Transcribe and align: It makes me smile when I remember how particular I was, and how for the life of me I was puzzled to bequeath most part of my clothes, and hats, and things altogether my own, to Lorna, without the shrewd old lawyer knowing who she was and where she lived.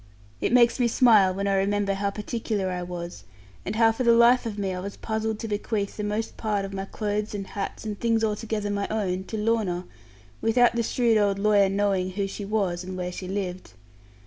It 0.39 0.51
makes 0.51 0.79
me 0.79 0.87
smile 0.87 1.31
when 1.31 1.45
I 1.47 1.53
remember 1.53 1.93
how 1.93 2.09
particular 2.09 2.71
I 2.71 2.81
was, 2.81 3.23
and 3.63 3.75
how 3.75 3.91
for 3.91 4.01
the 4.03 4.13
life 4.15 4.47
of 4.47 4.57
me 4.57 4.73
I 4.73 4.79
was 4.79 4.97
puzzled 4.97 5.37
to 5.37 5.47
bequeath 5.47 5.99
most 6.01 6.37
part 6.37 6.65
of 6.65 6.73
my 6.73 6.85
clothes, 6.85 7.35
and 7.35 7.45
hats, 7.45 7.85
and 7.85 7.99
things 7.99 8.23
altogether 8.23 8.71
my 8.71 8.87
own, 8.89 9.25
to 9.25 9.37
Lorna, 9.37 9.85
without 10.41 10.73
the 10.75 10.81
shrewd 10.81 11.19
old 11.19 11.37
lawyer 11.37 11.69
knowing 11.69 12.13
who 12.13 12.25
she 12.25 12.45
was 12.45 12.83
and 12.83 12.97
where 12.97 13.11
she 13.11 13.27
lived. 13.27 13.73